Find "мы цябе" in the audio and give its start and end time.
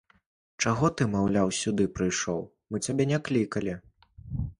2.71-3.07